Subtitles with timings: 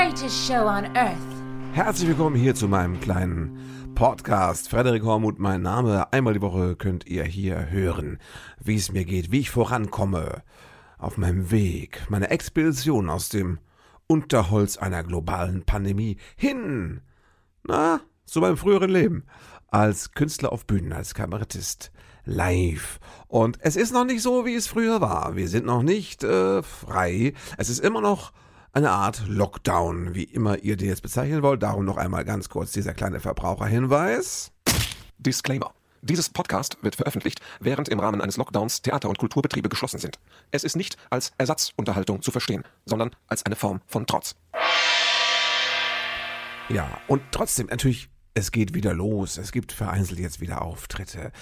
[0.00, 1.18] greatest show on earth.
[1.74, 4.70] Herzlich willkommen hier zu meinem kleinen Podcast.
[4.70, 6.10] Frederik Hormuth, mein Name.
[6.10, 8.18] Einmal die Woche könnt ihr hier hören,
[8.58, 10.42] wie es mir geht, wie ich vorankomme
[10.96, 13.58] auf meinem Weg, meine Expedition aus dem
[14.06, 17.02] Unterholz einer globalen Pandemie hin,
[17.62, 19.24] na, zu meinem früheren Leben
[19.68, 21.92] als Künstler auf Bühnen, als Kabarettist,
[22.24, 23.00] live.
[23.28, 25.36] Und es ist noch nicht so, wie es früher war.
[25.36, 27.34] Wir sind noch nicht äh, frei.
[27.58, 28.32] Es ist immer noch
[28.72, 31.62] eine Art Lockdown, wie immer ihr den jetzt bezeichnen wollt.
[31.62, 34.52] Darum noch einmal ganz kurz dieser kleine Verbraucherhinweis.
[35.18, 35.72] Disclaimer.
[36.02, 40.18] Dieses Podcast wird veröffentlicht, während im Rahmen eines Lockdowns Theater- und Kulturbetriebe geschlossen sind.
[40.50, 44.34] Es ist nicht als Ersatzunterhaltung zu verstehen, sondern als eine Form von Trotz.
[46.70, 49.38] Ja, und trotzdem natürlich es geht wieder los.
[49.38, 51.32] Es gibt vereinzelt jetzt wieder Auftritte.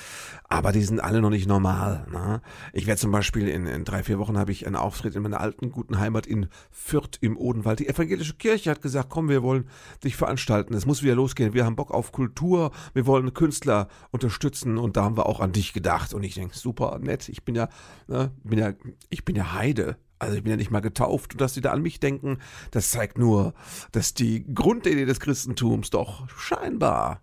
[0.44, 2.06] Aber die sind alle noch nicht normal.
[2.10, 2.40] Ne?
[2.72, 5.40] Ich werde zum Beispiel in, in drei, vier Wochen habe ich einen Auftritt in meiner
[5.40, 7.80] alten guten Heimat in Fürth im Odenwald.
[7.80, 9.68] Die evangelische Kirche hat gesagt, komm, wir wollen
[10.02, 10.74] dich veranstalten.
[10.74, 11.52] Es muss wieder losgehen.
[11.52, 12.70] Wir haben Bock auf Kultur.
[12.94, 14.78] Wir wollen Künstler unterstützen.
[14.78, 16.14] Und da haben wir auch an dich gedacht.
[16.14, 17.28] Und ich denke, super nett.
[17.28, 17.68] Ich bin ja,
[18.06, 18.72] ne, bin ja,
[19.10, 19.96] ich bin ja Heide.
[20.18, 22.38] Also ich bin ja nicht mal getauft und dass sie da an mich denken,
[22.70, 23.54] das zeigt nur,
[23.92, 27.22] dass die Grundidee des Christentums doch scheinbar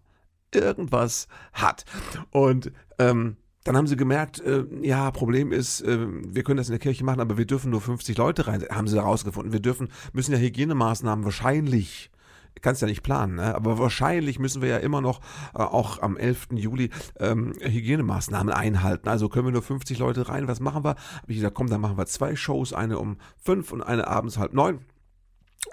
[0.54, 1.86] irgendwas hat.
[2.32, 6.73] Und ähm, dann haben sie gemerkt, äh, ja, Problem ist, äh, wir können das in
[6.73, 9.52] der Kirche machen, aber wir dürfen nur 50 Leute rein, haben sie herausgefunden.
[9.52, 12.12] Wir dürfen, müssen ja Hygienemaßnahmen wahrscheinlich
[12.61, 13.56] kannst ja nicht planen, ne?
[13.56, 15.20] aber wahrscheinlich müssen wir ja immer noch
[15.53, 16.48] äh, auch am 11.
[16.52, 16.89] Juli
[17.20, 19.09] ähm, Hygienemaßnahmen einhalten.
[19.09, 20.48] Also können wir nur 50 Leute rein.
[20.48, 20.89] Was machen wir?
[20.89, 24.38] Habe ich gesagt, komm, dann machen wir zwei Shows, eine um fünf und eine abends
[24.38, 24.80] halb neun.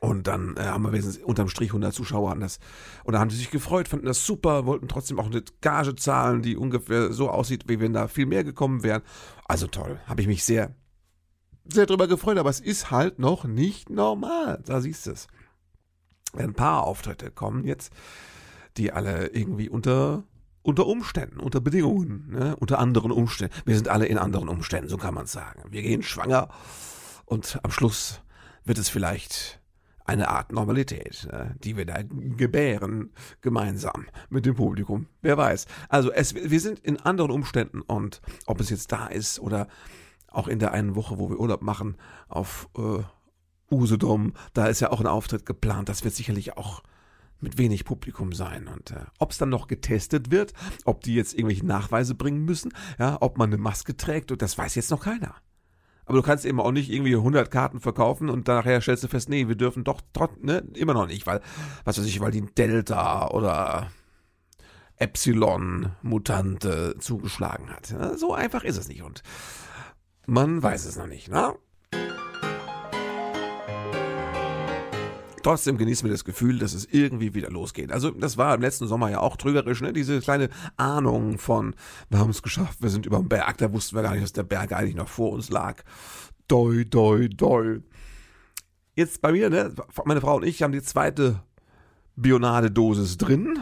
[0.01, 2.59] Und dann äh, haben wir wenigstens unterm Strich 100 Zuschauer an das.
[3.05, 6.43] Und da haben sie sich gefreut, fanden das super, wollten trotzdem auch eine Gage zahlen,
[6.43, 9.03] die ungefähr so aussieht, wie wenn da viel mehr gekommen wären.
[9.47, 10.75] Also toll, habe ich mich sehr,
[11.65, 14.63] sehr drüber gefreut, aber es ist halt noch nicht normal.
[14.65, 15.29] Da siehst du es
[16.37, 17.93] ein paar Auftritte kommen jetzt,
[18.77, 20.25] die alle irgendwie unter
[20.63, 22.57] unter Umständen, unter Bedingungen, ne?
[22.57, 23.55] unter anderen Umständen.
[23.65, 25.65] Wir sind alle in anderen Umständen, so kann man sagen.
[25.71, 26.49] Wir gehen schwanger
[27.25, 28.23] und am Schluss
[28.65, 29.61] wird es vielleicht
[30.05, 31.55] eine Art Normalität, ne?
[31.63, 35.07] die wir da gebären, gemeinsam mit dem Publikum.
[35.21, 35.67] Wer weiß.
[35.89, 39.69] Also es, wir sind in anderen Umständen und ob es jetzt da ist oder
[40.29, 41.97] auch in der einen Woche, wo wir Urlaub machen,
[42.29, 43.03] auf äh,
[43.73, 45.89] Usedom, da ist ja auch ein Auftritt geplant.
[45.89, 46.83] Das wird sicherlich auch
[47.41, 48.69] mit wenig Publikum sein.
[48.69, 50.53] Und äh, ob es dann noch getestet wird,
[50.85, 54.77] ob die jetzt irgendwelche Nachweise bringen müssen, ja, ob man eine Maske trägt, das weiß
[54.77, 55.35] jetzt noch keiner.
[56.05, 59.29] Aber du kannst eben auch nicht irgendwie 100 Karten verkaufen und nachher stellst du fest,
[59.29, 61.41] nee, wir dürfen doch trotz, ne, immer noch nicht, weil,
[61.85, 63.91] was weiß ich, weil die Delta oder
[64.97, 67.95] Epsilon-Mutante zugeschlagen hat.
[68.19, 69.23] So einfach ist es nicht und
[70.27, 71.55] man weiß es noch nicht, ne?
[75.43, 77.91] Trotzdem genießen wir das Gefühl, dass es irgendwie wieder losgeht.
[77.91, 79.93] Also das war im letzten Sommer ja auch trügerisch, ne?
[79.93, 81.75] diese kleine Ahnung von,
[82.11, 84.33] wir haben es geschafft, wir sind über dem Berg, da wussten wir gar nicht, dass
[84.33, 85.83] der Berg eigentlich noch vor uns lag.
[86.47, 87.81] Doi, doi, doi.
[88.95, 91.43] Jetzt bei mir, ne, meine Frau und ich haben die zweite
[92.17, 93.59] Bionade-Dosis drin.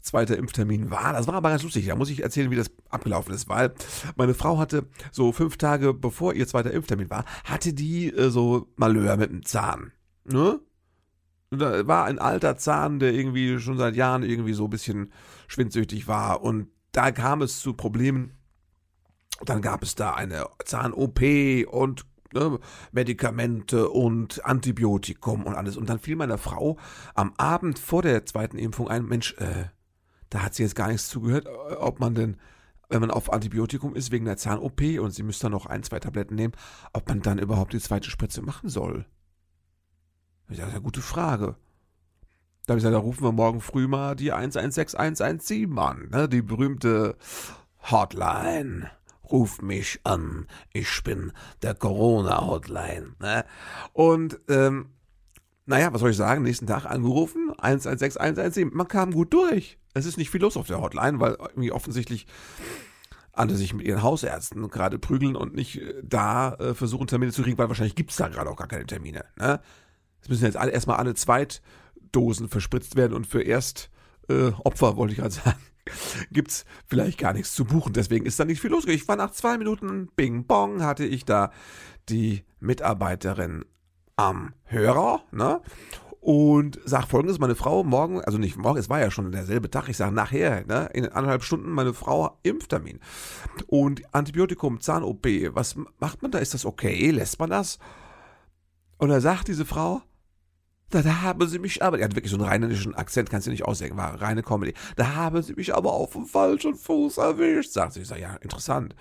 [0.00, 1.12] Zweiter Impftermin war.
[1.12, 1.86] Das war aber ganz lustig.
[1.86, 3.74] Da muss ich erzählen, wie das abgelaufen ist, weil
[4.16, 8.68] meine Frau hatte so fünf Tage bevor ihr zweiter Impftermin war, hatte die äh, so
[8.76, 9.92] Malheur mit dem Zahn.
[10.24, 10.60] Ne?
[11.50, 15.12] Da war ein alter Zahn, der irgendwie schon seit Jahren irgendwie so ein bisschen
[15.46, 16.42] schwindsüchtig war.
[16.42, 18.32] Und da kam es zu Problemen.
[19.44, 21.20] Dann gab es da eine Zahn-OP
[21.70, 22.04] und
[22.34, 22.58] ne,
[22.92, 25.76] Medikamente und Antibiotikum und alles.
[25.76, 26.76] Und dann fiel meiner Frau
[27.14, 29.66] am Abend vor der zweiten Impfung ein, Mensch, äh,
[30.30, 32.36] da hat sie jetzt gar nichts zugehört, äh, ob man denn,
[32.88, 36.00] wenn man auf Antibiotikum ist wegen der Zahn-OP und sie müsste dann noch ein, zwei
[36.00, 36.54] Tabletten nehmen,
[36.92, 39.06] ob man dann überhaupt die zweite Spritze machen soll.
[40.50, 41.56] Ich dachte, eine gute Frage.
[42.66, 46.28] Da habe ich gesagt, da rufen wir morgen früh mal die 116117 an, ne?
[46.28, 47.16] die berühmte
[47.90, 48.90] Hotline.
[49.30, 53.14] Ruf mich an, ich bin der Corona-Hotline.
[53.20, 53.44] Ne?
[53.92, 54.90] Und ähm,
[55.66, 56.44] naja, was soll ich sagen?
[56.44, 58.70] Nächsten Tag angerufen, 116117.
[58.72, 59.78] Man kam gut durch.
[59.92, 62.26] Es ist nicht viel los auf der Hotline, weil irgendwie offensichtlich
[63.32, 67.42] alle sich mit ihren Hausärzten gerade prügeln und nicht äh, da äh, versuchen, Termine zu
[67.42, 69.24] kriegen, weil wahrscheinlich gibt's da gerade auch gar keine Termine.
[69.36, 69.60] Ne?
[70.22, 75.18] Es müssen jetzt alle, erstmal alle Zweitdosen verspritzt werden und für Erstopfer, äh, wollte ich
[75.18, 75.58] gerade sagen,
[76.30, 77.92] gibt's vielleicht gar nichts zu buchen.
[77.92, 78.86] Deswegen ist da nicht viel los.
[78.86, 81.50] Ich war nach zwei Minuten, bing bong, hatte ich da
[82.08, 83.64] die Mitarbeiterin
[84.16, 85.60] am Hörer, ne?
[86.20, 89.88] Und sag folgendes, meine Frau morgen, also nicht morgen, es war ja schon derselbe Tag,
[89.88, 92.98] ich sage nachher, ne, in anderthalb Stunden meine Frau Impftermin.
[93.68, 96.38] Und Antibiotikum, Zahn-OP, was macht man da?
[96.38, 97.12] Ist das okay?
[97.12, 97.78] Lässt man das?
[98.98, 100.02] Und da sagt diese Frau,
[100.90, 103.50] da, da haben sie mich aber, die hat wirklich so einen rheinländischen Akzent, kannst du
[103.50, 104.74] nicht ausdenken, war reine Comedy.
[104.96, 108.00] Da haben sie mich aber auf dem falschen Fuß erwischt, sagt sie.
[108.00, 108.94] Ich sage, ja, interessant.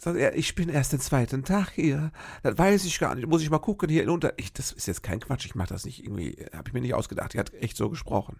[0.00, 2.12] Sagt er, ich bin erst den zweiten Tag hier.
[2.44, 3.26] Das weiß ich gar nicht.
[3.26, 4.32] Muss ich mal gucken hier hinunter.
[4.36, 5.46] Ich, das ist jetzt kein Quatsch.
[5.46, 6.46] Ich mache das nicht irgendwie.
[6.54, 7.34] Habe ich mir nicht ausgedacht.
[7.34, 8.38] Die hat echt so gesprochen.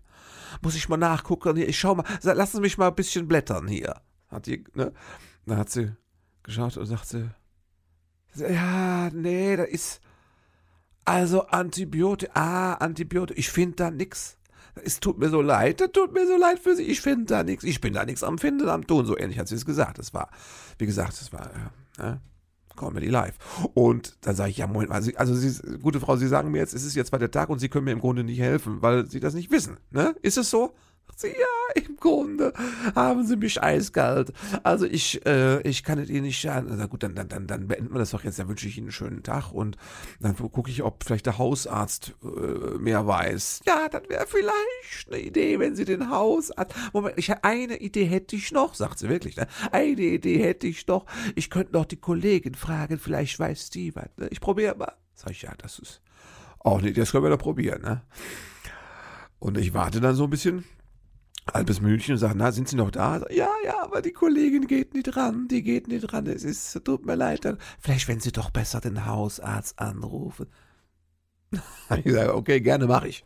[0.62, 1.68] Muss ich mal nachgucken hier.
[1.68, 2.04] Ich schau mal.
[2.22, 4.00] Lassen Sie mich mal ein bisschen blättern hier.
[4.28, 4.92] Hat die, ne?
[5.46, 5.90] Dann hat sie
[6.44, 7.34] geschaut und sagte,
[8.36, 10.00] ja, nee, da ist,
[11.08, 14.36] also Antibiotika, ah, Antibiotika, ich finde da nix.
[14.84, 17.42] Es tut mir so leid, das tut mir so leid für Sie, ich finde da
[17.42, 19.98] nichts, ich bin da nichts am Finden, am Tun, so ähnlich hat sie es gesagt.
[19.98, 20.28] Das war,
[20.78, 21.50] wie gesagt, das war,
[21.98, 22.16] äh,
[22.76, 23.34] Comedy Live.
[23.74, 26.74] Und dann sage ich, ja, Moment mal, also Sie, gute Frau, Sie sagen mir jetzt,
[26.74, 29.18] es ist jetzt zweiter Tag und Sie können mir im Grunde nicht helfen, weil Sie
[29.18, 30.14] das nicht wissen, ne?
[30.22, 30.74] Ist es so?
[31.22, 32.52] Ja, im Grunde
[32.94, 34.32] haben sie mich eiskalt.
[34.62, 36.72] Also ich, äh, ich kann es Ihnen nicht schaden.
[36.76, 38.38] Na gut, dann, dann, dann, dann beenden wir das doch jetzt.
[38.38, 39.76] Dann wünsche ich Ihnen einen schönen Tag und
[40.20, 43.62] dann gucke ich, ob vielleicht der Hausarzt äh, mehr weiß.
[43.66, 46.74] Ja, das wäre vielleicht eine Idee, wenn Sie den Hausarzt.
[46.92, 49.36] Moment, ich, eine Idee hätte ich noch, sagt sie wirklich.
[49.36, 49.46] Ne?
[49.72, 51.06] Eine Idee hätte ich noch.
[51.34, 54.08] Ich könnte noch die Kollegin fragen, vielleicht weiß die was.
[54.16, 54.28] Ne?
[54.30, 54.92] Ich probiere mal.
[55.14, 56.00] Sag ich, ja, das ist
[56.60, 57.82] auch nicht, das können wir doch probieren.
[57.82, 58.02] Ne?
[59.38, 60.64] Und ich warte dann so ein bisschen
[61.52, 63.22] halbes München und sagt, na, sind Sie noch da?
[63.30, 67.06] Ja, ja, aber die Kollegin geht nicht ran, die geht nicht ran, es ist, tut
[67.06, 67.46] mir leid,
[67.80, 70.46] vielleicht wenn Sie doch besser den Hausarzt anrufen.
[72.04, 73.24] ich sage, okay, gerne mache ich.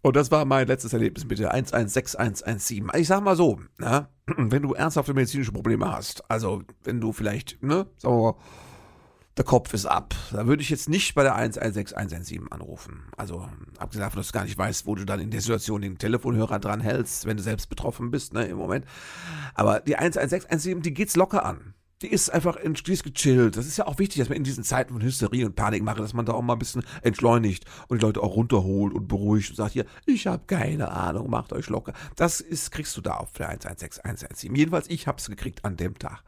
[0.00, 2.90] Und das war mein letztes Erlebnis mit der 116117.
[2.96, 7.62] Ich sag mal so, na, wenn du ernsthafte medizinische Probleme hast, also wenn du vielleicht,
[7.62, 8.38] ne, sagen wir mal,
[9.38, 10.14] der Kopf ist ab.
[10.32, 13.04] Da würde ich jetzt nicht bei der 116117 anrufen.
[13.16, 13.48] Also,
[13.78, 16.58] abgesehen davon, dass du gar nicht weißt, wo du dann in der Situation den Telefonhörer
[16.58, 18.84] dran hältst, wenn du selbst betroffen bist, ne, im Moment.
[19.54, 21.74] Aber die 11617, die geht's locker an.
[22.02, 23.56] Die ist einfach, die ist gechillt.
[23.56, 26.00] Das ist ja auch wichtig, dass man in diesen Zeiten von Hysterie und Panik mache,
[26.00, 29.50] dass man da auch mal ein bisschen entschleunigt und die Leute auch runterholt und beruhigt
[29.50, 31.92] und sagt hier, ich habe keine Ahnung, macht euch locker.
[32.14, 34.54] Das ist, kriegst du da auf der 116117.
[34.54, 36.22] Jedenfalls, ich hab's gekriegt an dem Tag.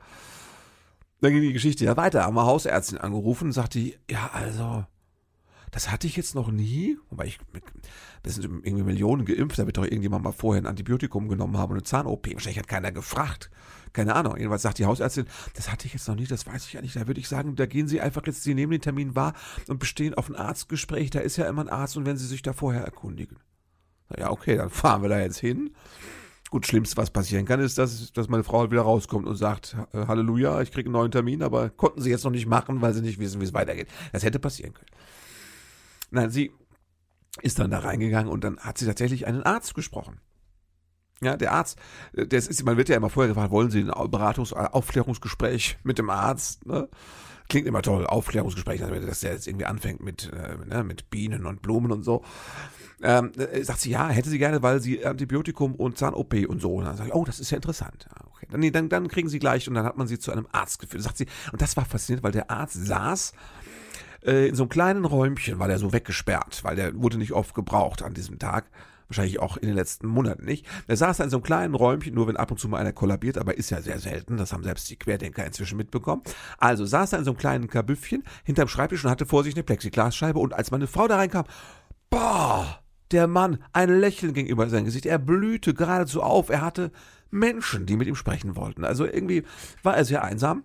[1.21, 2.25] Dann ging die Geschichte ja weiter.
[2.25, 3.79] Haben wir Hausärztin angerufen und sagte,
[4.09, 4.85] ja, also,
[5.71, 7.63] das hatte ich jetzt noch nie, wobei ich mit,
[8.23, 11.79] das sind irgendwie Millionen geimpft, damit doch irgendjemand mal vorher ein Antibiotikum genommen habe und
[11.79, 12.33] eine Zahn-OP.
[12.33, 13.51] Wahrscheinlich hat keiner gefragt.
[13.93, 14.37] Keine Ahnung.
[14.37, 16.97] Jedenfalls sagt die Hausärztin, das hatte ich jetzt noch nie, das weiß ich ja nicht.
[16.97, 19.35] Da würde ich sagen, da gehen Sie einfach jetzt, Sie nehmen den Termin wahr
[19.69, 21.11] und bestehen auf ein Arztgespräch.
[21.11, 23.39] Da ist ja immer ein Arzt und wenn Sie sich da vorher erkundigen.
[24.17, 25.75] Ja, okay, dann fahren wir da jetzt hin.
[26.51, 29.77] Gut, schlimmste, was passieren kann, ist, dass, dass meine Frau halt wieder rauskommt und sagt,
[29.93, 32.93] äh, Halleluja, ich kriege einen neuen Termin, aber konnten sie jetzt noch nicht machen, weil
[32.93, 33.89] sie nicht wissen, wie es weitergeht.
[34.13, 34.91] Das hätte passieren können.
[36.11, 36.51] Nein, sie
[37.41, 40.21] ist dann da reingegangen und dann hat sie tatsächlich einen Arzt gesprochen.
[41.23, 41.79] Ja, der Arzt,
[42.15, 45.99] äh, das ist, man wird ja immer vorher gefragt, wollen Sie ein Beratungs-, Aufklärungsgespräch mit
[45.99, 46.89] dem Arzt, ne?
[47.49, 51.63] Klingt immer toll, Aufklärungsgespräch, dass der jetzt irgendwie anfängt mit, äh, ne, mit Bienen und
[51.63, 52.23] Blumen und so.
[53.03, 56.75] Ähm, äh, sagt sie, ja, hätte sie gerne, weil sie Antibiotikum und Zahn-OP und so.
[56.75, 58.07] Und dann sage ich, oh, das ist ja interessant.
[58.11, 58.47] Ja, okay.
[58.51, 61.03] Dann, dann, dann kriegen sie gleich und dann hat man sie zu einem Arzt geführt.
[61.03, 63.33] Sagt sie, und das war faszinierend, weil der Arzt saß
[64.25, 67.55] äh, in so einem kleinen Räumchen, war der so weggesperrt, weil der wurde nicht oft
[67.55, 68.67] gebraucht an diesem Tag.
[69.09, 70.67] Wahrscheinlich auch in den letzten Monaten nicht.
[70.87, 72.93] Der saß da in so einem kleinen Räumchen, nur wenn ab und zu mal einer
[72.93, 74.37] kollabiert, aber ist ja sehr selten.
[74.37, 76.23] Das haben selbst die Querdenker inzwischen mitbekommen.
[76.59, 79.65] Also saß er in so einem kleinen Kabüffchen hinterm Schreibtisch und hatte vor sich eine
[79.65, 80.39] Plexiglasscheibe.
[80.39, 81.45] Und als meine Frau da reinkam,
[82.09, 85.07] boah, der Mann, ein Lächeln ging über sein Gesicht.
[85.07, 86.49] Er blühte geradezu auf.
[86.49, 86.93] Er hatte
[87.31, 88.85] Menschen, die mit ihm sprechen wollten.
[88.85, 89.45] Also irgendwie
[89.83, 90.65] war er sehr einsam.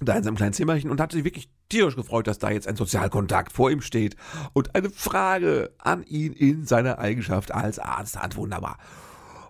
[0.00, 2.76] Da in seinem kleinen Zimmerchen und hatte sich wirklich tierisch gefreut, dass da jetzt ein
[2.76, 4.14] Sozialkontakt vor ihm steht
[4.52, 8.36] und eine Frage an ihn in seiner Eigenschaft als Arzt hat.
[8.36, 8.78] Wunderbar.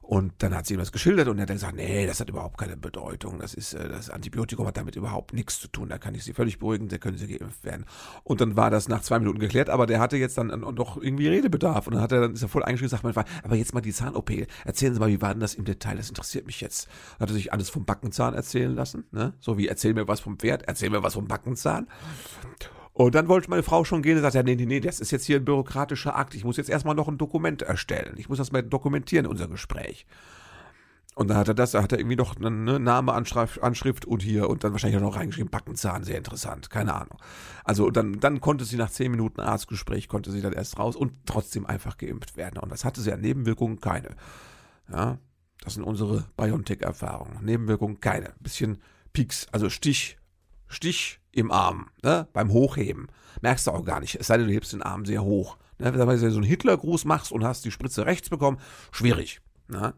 [0.06, 2.30] Und dann hat sie ihm das geschildert und er hat dann gesagt, nee, das hat
[2.30, 3.40] überhaupt keine Bedeutung.
[3.40, 5.88] Das ist, äh, das Antibiotikum hat damit überhaupt nichts zu tun.
[5.88, 7.86] Da kann ich sie völlig beruhigen, da können sie geimpft werden.
[8.22, 11.26] Und dann war das nach zwei Minuten geklärt, aber der hatte jetzt dann doch irgendwie
[11.26, 11.88] Redebedarf.
[11.88, 13.92] Und dann hat er dann, ist er voll eingeschrieben und sagt, aber jetzt mal die
[13.92, 14.30] Zahn-OP.
[14.64, 15.96] Erzählen Sie mal, wie war denn das im Detail?
[15.96, 16.88] Das interessiert mich jetzt.
[17.18, 19.34] Hat er sich alles vom Backenzahn erzählen lassen, ne?
[19.40, 21.88] So wie, erzähl mir was vom Pferd, erzähl mir was vom Backenzahn.
[22.96, 25.26] Und dann wollte meine Frau schon gehen und sagte, nee, nee, nee, das ist jetzt
[25.26, 26.34] hier ein bürokratischer Akt.
[26.34, 28.14] Ich muss jetzt erstmal noch ein Dokument erstellen.
[28.16, 30.06] Ich muss das mal dokumentieren, unser Gespräch.
[31.14, 34.48] Und dann hat er das, da hat er irgendwie noch eine Name, Anschrift und hier
[34.48, 37.18] und dann wahrscheinlich auch noch reingeschrieben, Backenzahn, sehr interessant, keine Ahnung.
[37.64, 41.12] Also dann, dann konnte sie nach zehn Minuten Arztgespräch, konnte sie dann erst raus und
[41.26, 42.58] trotzdem einfach geimpft werden.
[42.58, 44.16] Und das hatte sie an Nebenwirkungen keine.
[44.90, 45.18] Ja,
[45.62, 47.44] das sind unsere BioNTech-Erfahrungen.
[47.44, 48.32] Nebenwirkungen keine.
[48.40, 48.78] Bisschen
[49.12, 50.16] Pieks, also Stich,
[50.66, 52.26] Stich im Arm, ne?
[52.32, 53.08] beim Hochheben.
[53.42, 55.58] Merkst du auch gar nicht, es sei denn, du hebst den Arm sehr hoch.
[55.78, 55.92] Ne?
[55.94, 58.58] Wenn du so einen Hitlergruß machst und hast die Spritze rechts bekommen,
[58.90, 59.40] schwierig.
[59.68, 59.94] Ne?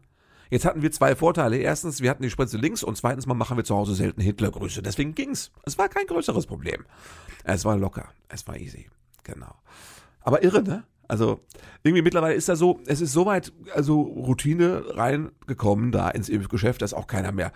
[0.49, 1.57] Jetzt hatten wir zwei Vorteile.
[1.57, 4.81] Erstens, wir hatten die Spritze links und zweitens mal machen wir zu Hause selten Hitlergrüße.
[4.81, 5.51] Deswegen ging's.
[5.63, 6.85] Es war kein größeres Problem.
[7.43, 8.09] Es war locker.
[8.27, 8.89] Es war easy.
[9.23, 9.53] Genau.
[10.21, 10.83] Aber irre, ne?
[11.07, 11.39] Also
[11.83, 16.93] irgendwie mittlerweile ist da so, es ist soweit also Routine reingekommen da ins Impfgeschäft, dass
[16.93, 17.51] auch keiner mehr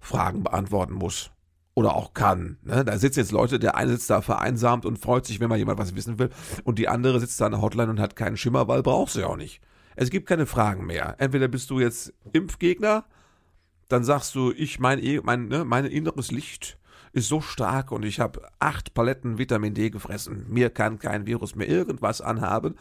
[0.00, 1.30] Fragen beantworten muss
[1.78, 2.58] oder auch kann.
[2.64, 2.84] Ne?
[2.84, 5.78] Da sitzen jetzt Leute, der eine sitzt da vereinsamt und freut sich, wenn mal jemand
[5.78, 6.30] was wissen will
[6.64, 9.22] und die andere sitzt da an der Hotline und hat keinen Schimmer, weil braucht sie
[9.22, 9.60] auch nicht.
[9.94, 11.14] Es gibt keine Fragen mehr.
[11.18, 13.04] Entweder bist du jetzt Impfgegner,
[13.88, 16.78] dann sagst du, ich mein, mein, ne, mein inneres Licht
[17.12, 20.46] ist so stark und ich habe acht Paletten Vitamin D gefressen.
[20.48, 22.74] Mir kann kein Virus mehr irgendwas anhaben.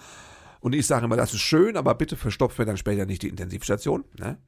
[0.60, 3.30] Und ich sage immer, das ist schön, aber bitte verstopft mir dann später nicht die
[3.30, 4.06] Intensivstation.
[4.18, 4.40] Ne?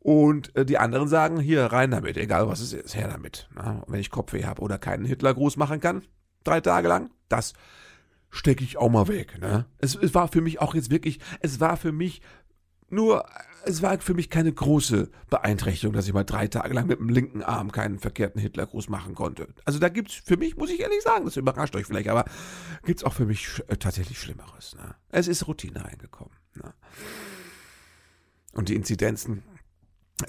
[0.00, 3.48] Und äh, die anderen sagen, hier rein damit, egal was es ist, her damit.
[3.54, 3.82] Ne?
[3.84, 6.02] Und wenn ich Kopfweh habe oder keinen Hitlergruß machen kann,
[6.42, 7.52] drei Tage lang, das
[8.30, 9.38] stecke ich auch mal weg.
[9.38, 9.66] Ne?
[9.78, 12.22] Es, es war für mich auch jetzt wirklich, es war für mich
[12.88, 13.24] nur,
[13.64, 17.08] es war für mich keine große Beeinträchtigung, dass ich mal drei Tage lang mit dem
[17.08, 19.48] linken Arm keinen verkehrten Hitlergruß machen konnte.
[19.64, 22.24] Also da gibt's für mich, muss ich ehrlich sagen, das überrascht euch vielleicht, aber
[22.84, 24.74] gibt's auch für mich äh, tatsächlich Schlimmeres.
[24.76, 24.94] Ne?
[25.10, 26.34] Es ist Routine reingekommen.
[26.54, 26.72] Ne?
[28.52, 29.44] Und die Inzidenzen,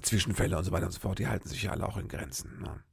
[0.01, 2.59] Zwischenfälle und so weiter und so fort, die halten sich ja alle auch in Grenzen.
[2.61, 2.83] Ne?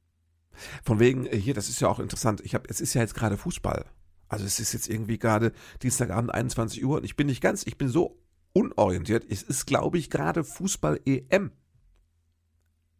[0.83, 3.15] Von wegen, äh, hier, das ist ja auch interessant, ich habe, es ist ja jetzt
[3.15, 3.85] gerade Fußball.
[4.27, 7.77] Also es ist jetzt irgendwie gerade Dienstagabend 21 Uhr und ich bin nicht ganz, ich
[7.77, 8.21] bin so
[8.53, 9.25] unorientiert.
[9.27, 11.51] Es ist, glaube ich, gerade Fußball-EM.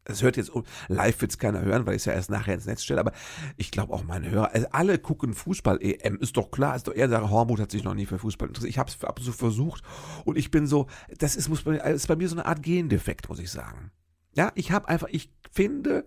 [0.10, 0.52] Das hört jetzt,
[0.88, 3.12] live wird es keiner hören, weil ich es ja erst nachher ins Netz stelle, aber
[3.58, 7.10] ich glaube auch meine Hörer, also alle gucken Fußball-EM, ist doch klar, ist doch eher
[7.10, 8.72] sagen, Hormut hat sich noch nie für Fußball interessiert.
[8.72, 9.84] Ich habe es ab so versucht
[10.26, 10.88] und ich bin so,
[11.20, 13.92] das ist, muss, ist bei mir so eine Art Gendefekt, muss ich sagen.
[14.36, 16.06] Ja, ich habe einfach, ich finde,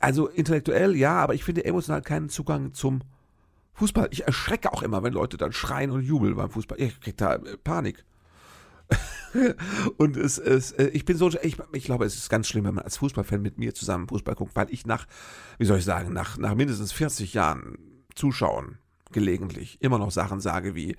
[0.00, 3.02] also intellektuell ja, aber ich finde emotional keinen Zugang zum
[3.74, 4.08] Fußball.
[4.12, 6.80] Ich erschrecke auch immer, wenn Leute dann schreien und jubeln beim Fußball.
[6.80, 8.04] Ich kriege da äh, Panik.
[9.96, 12.74] und es, es, äh, ich bin so, ich, ich glaube, es ist ganz schlimm, wenn
[12.74, 15.06] man als Fußballfan mit mir zusammen Fußball guckt, weil ich nach,
[15.58, 17.78] wie soll ich sagen, nach, nach mindestens 40 Jahren
[18.14, 18.78] Zuschauen
[19.12, 20.96] gelegentlich immer noch Sachen sage wie,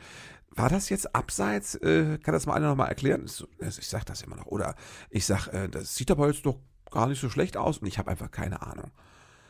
[0.51, 1.75] war das jetzt abseits?
[1.75, 3.25] Äh, kann das mal einer nochmal erklären?
[3.59, 4.47] Ich sag das immer noch.
[4.47, 4.75] Oder
[5.09, 7.97] ich sag, äh, das sieht aber jetzt doch gar nicht so schlecht aus und ich
[7.97, 8.91] habe einfach keine Ahnung.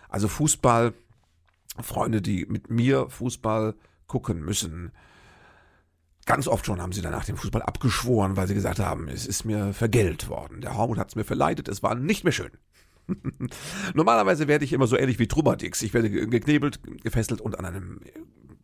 [0.10, 0.94] Also Fußball,
[1.82, 3.76] Freunde, die mit mir Fußball
[4.08, 4.92] gucken müssen,
[6.28, 9.26] Ganz oft schon haben sie dann nach dem Fußball abgeschworen, weil sie gesagt haben, es
[9.26, 10.60] ist mir vergällt worden.
[10.60, 12.52] Der Hormut hat es mir verleidet, es war nicht mehr schön.
[13.94, 15.82] Normalerweise werde ich immer so ähnlich wie Trubadix.
[15.82, 18.02] Ich werde geknebelt, gefesselt und an einem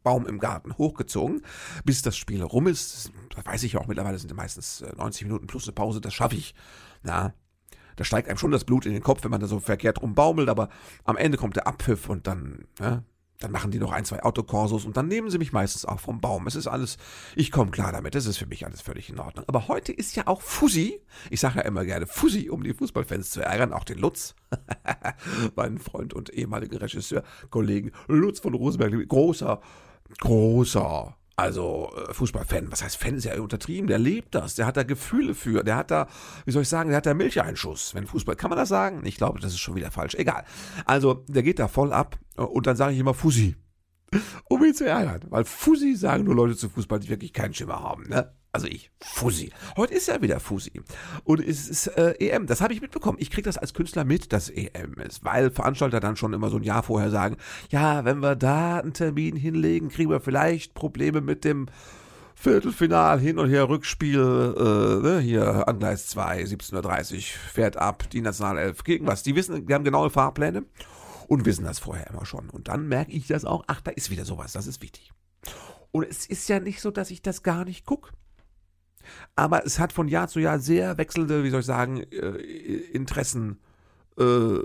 [0.04, 1.42] Baum im Garten hochgezogen,
[1.86, 3.12] bis das Spiel rum ist.
[3.34, 6.14] Das weiß ich ja auch mittlerweile, sind meistens 90 äh, Minuten plus eine Pause, das
[6.14, 6.54] schaffe ich.
[7.02, 7.34] Na,
[7.96, 10.50] da steigt einem schon das Blut in den Kopf, wenn man da so verkehrt rumbaumelt,
[10.50, 10.68] aber
[11.06, 13.04] am Ende kommt der Abpfiff und dann ja,
[13.44, 16.22] dann machen die noch ein, zwei Autokorsos und dann nehmen sie mich meistens auch vom
[16.22, 16.48] Baum.
[16.48, 16.98] Es ist alles,
[17.36, 19.44] ich komme klar damit, das ist für mich alles völlig in Ordnung.
[19.48, 23.32] Aber heute ist ja auch Fussi, ich sage ja immer gerne Fussi, um die Fußballfans
[23.32, 24.34] zu ärgern, auch den Lutz,
[25.58, 29.60] meinen Freund und ehemaligen Regisseur, Kollegen Lutz von Rosenberg, großer,
[30.22, 34.78] großer also äh, Fußballfan, was heißt Fan, ist ja untertrieben, der lebt das, der hat
[34.78, 36.08] da Gefühle für, der hat da,
[36.46, 39.06] wie soll ich sagen, der hat da Milcheinschuss, wenn Fußball, kann man das sagen?
[39.06, 40.44] Ich glaube, das ist schon wieder falsch, egal.
[40.86, 43.56] Also, der geht da voll ab äh, und dann sage ich immer Fussi,
[44.50, 47.82] um ihn zu ärgern, weil Fussi sagen nur Leute zu Fußball, die wirklich keinen Schimmer
[47.82, 48.32] haben, ne?
[48.56, 49.52] Also ich, Fusi.
[49.76, 50.84] Heute ist ja wieder Fusi.
[51.24, 53.18] Und es ist äh, EM, das habe ich mitbekommen.
[53.20, 56.58] Ich kriege das als Künstler mit, dass EM ist, weil Veranstalter dann schon immer so
[56.58, 57.38] ein Jahr vorher sagen,
[57.70, 61.66] ja, wenn wir da einen Termin hinlegen, kriegen wir vielleicht Probleme mit dem
[62.36, 67.22] Viertelfinal, hin und her Rückspiel, äh, ne, hier an Gleis 2, 17.30 Uhr,
[67.54, 69.24] fährt ab, die Nationalelf gegen was.
[69.24, 70.64] Die wissen, die haben genaue Fahrpläne
[71.28, 72.52] und wissen das vorher immer schon.
[72.52, 75.12] Und dann merke ich das auch, ach, da ist wieder sowas, das ist wichtig.
[75.92, 78.12] Und es ist ja nicht so, dass ich das gar nicht gucke.
[79.36, 82.38] Aber es hat von Jahr zu Jahr sehr wechselnde, wie soll ich sagen, äh,
[82.92, 83.60] Interessen,
[84.18, 84.58] äh,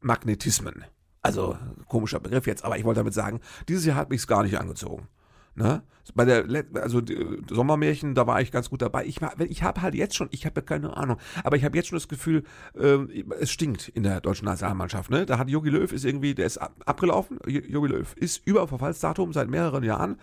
[0.00, 0.84] Magnetismen.
[1.22, 1.56] Also
[1.86, 4.58] komischer Begriff jetzt, aber ich wollte damit sagen, dieses Jahr hat mich es gar nicht
[4.58, 5.08] angezogen.
[5.54, 5.82] Ne?
[6.14, 6.44] Bei der
[6.74, 7.00] also
[7.48, 9.04] Sommermärchen, da war ich ganz gut dabei.
[9.04, 11.88] Ich, ich habe halt jetzt schon, ich habe ja keine Ahnung, aber ich habe jetzt
[11.88, 12.42] schon das Gefühl,
[12.74, 12.98] äh,
[13.38, 15.10] es stinkt in der deutschen Nationalmannschaft.
[15.10, 15.26] Ne?
[15.26, 17.38] Da hat Jogi Löw ist irgendwie, der ist abgelaufen.
[17.46, 20.18] Jogi Löw ist über Verfallsdatum seit mehreren Jahren.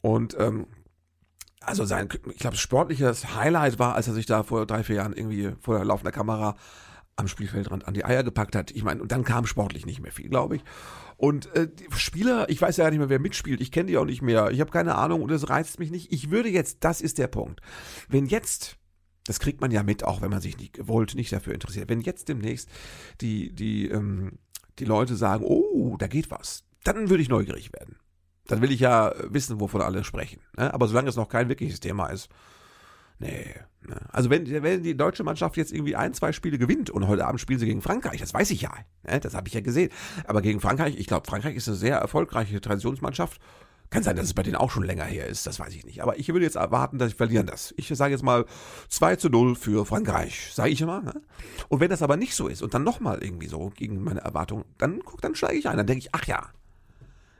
[0.00, 0.66] Und ähm,
[1.68, 5.12] also sein, ich glaube, sportliches Highlight war, als er sich da vor drei, vier Jahren
[5.12, 6.56] irgendwie vor der laufenden Kamera
[7.16, 8.70] am Spielfeldrand an die Eier gepackt hat.
[8.70, 10.62] Ich meine, und dann kam sportlich nicht mehr viel, glaube ich.
[11.16, 13.60] Und äh, Spieler, ich weiß ja nicht mehr, wer mitspielt.
[13.60, 14.50] Ich kenne die auch nicht mehr.
[14.50, 16.12] Ich habe keine Ahnung und es reizt mich nicht.
[16.12, 17.60] Ich würde jetzt, das ist der Punkt.
[18.08, 18.76] Wenn jetzt,
[19.24, 21.88] das kriegt man ja mit, auch wenn man sich nicht gewollt, nicht dafür interessiert.
[21.88, 22.70] Wenn jetzt demnächst
[23.20, 24.38] die, die, ähm,
[24.78, 27.96] die Leute sagen, oh, da geht was, dann würde ich neugierig werden.
[28.48, 30.40] Dann will ich ja wissen, wovon alle sprechen.
[30.56, 30.74] Ne?
[30.74, 32.28] Aber solange es noch kein wirkliches Thema ist,
[33.18, 33.54] Nee.
[33.86, 33.96] Ne?
[34.12, 37.40] Also wenn, wenn die deutsche Mannschaft jetzt irgendwie ein, zwei Spiele gewinnt und heute Abend
[37.40, 38.72] spielen sie gegen Frankreich, das weiß ich ja,
[39.04, 39.20] ne?
[39.20, 39.90] das habe ich ja gesehen.
[40.26, 43.40] Aber gegen Frankreich, ich glaube, Frankreich ist eine sehr erfolgreiche Traditionsmannschaft.
[43.90, 46.02] Kann sein, dass es bei denen auch schon länger her ist, das weiß ich nicht.
[46.02, 47.72] Aber ich würde jetzt erwarten, dass sie verlieren das.
[47.78, 48.44] Ich sage jetzt mal
[48.90, 51.00] 2 zu 0 für Frankreich, sage ich immer.
[51.00, 51.22] Ne?
[51.68, 54.66] Und wenn das aber nicht so ist und dann nochmal irgendwie so gegen meine Erwartung,
[54.76, 55.78] dann guck, dann steige ich ein.
[55.78, 56.50] Dann denke ich, ach ja,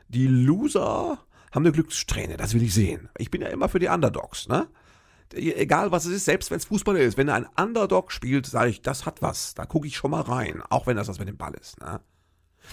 [0.08, 1.18] die Loser
[1.52, 3.08] haben eine Glückssträhne, das will ich sehen.
[3.16, 4.68] Ich bin ja immer für die Underdogs, ne?
[5.34, 8.82] egal was es ist, selbst wenn es Fußball ist, wenn ein Underdog spielt, sage ich,
[8.82, 9.54] das hat was.
[9.54, 11.80] Da gucke ich schon mal rein, auch wenn das was mit dem Ball ist.
[11.80, 12.00] Ne?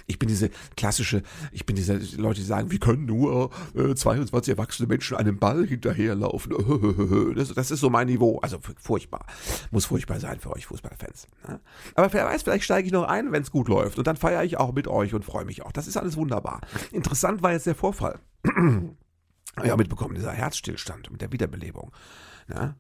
[0.08, 4.52] Ich bin diese klassische, ich bin diese Leute, die sagen, wie können nur äh, 22
[4.52, 6.54] erwachsene Menschen einem Ball hinterherlaufen.
[7.36, 8.40] Das, das ist so mein Niveau.
[8.40, 9.26] Also furchtbar.
[9.72, 11.28] Muss furchtbar sein für euch Fußballfans.
[11.48, 11.60] Ne?
[11.96, 13.98] Aber wer weiß, vielleicht steige ich noch ein, wenn es gut läuft.
[13.98, 15.72] Und dann feiere ich auch mit euch und freue mich auch.
[15.72, 16.62] Das ist alles wunderbar.
[16.92, 18.20] Interessant war jetzt der Vorfall.
[19.64, 21.92] ja, mitbekommen, dieser Herzstillstand mit der Wiederbelebung.
[22.50, 22.76] Ja?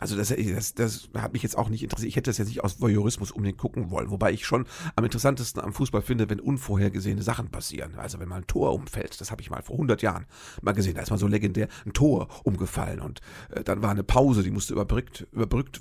[0.00, 2.08] Also das, das, das hat mich jetzt auch nicht interessiert.
[2.08, 4.10] Ich hätte das jetzt nicht aus Voyeurismus unbedingt gucken wollen.
[4.10, 7.94] Wobei ich schon am interessantesten am Fußball finde, wenn unvorhergesehene Sachen passieren.
[7.96, 9.20] Also wenn mal ein Tor umfällt.
[9.20, 10.26] Das habe ich mal vor 100 Jahren
[10.62, 10.96] mal gesehen.
[10.96, 13.00] Da ist mal so legendär ein Tor umgefallen.
[13.00, 13.20] Und
[13.50, 15.80] äh, dann war eine Pause, die musste überbrückt, überbrückt.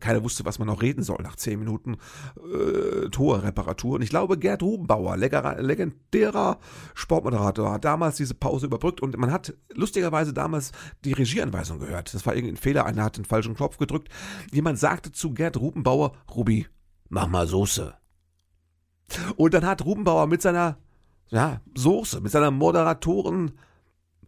[0.00, 1.96] Keiner wusste, was man noch reden soll nach 10 Minuten
[2.36, 3.96] äh, Torreparatur.
[3.96, 6.58] Und ich glaube, Gerd Rubenbauer, legendärer
[6.94, 9.00] Sportmoderator, hat damals diese Pause überbrückt.
[9.00, 10.72] Und man hat lustigerweise damals
[11.04, 12.12] die Regieanweisung gehört.
[12.14, 12.84] Das war irgendwie ein Fehler.
[12.84, 14.08] Einer hat den falschen falschen Knopf gedrückt.
[14.52, 16.66] Jemand sagte zu Gerd Rubenbauer, Rubi,
[17.08, 17.94] mach mal Soße.
[19.36, 20.78] Und dann hat Rubenbauer mit seiner
[21.28, 23.58] ja, Soße, mit seiner Moderatoren